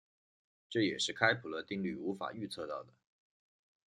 [0.67, 2.91] 这也是开普勒定律无法预测到的。